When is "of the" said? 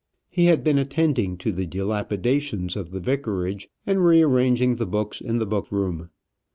2.75-2.99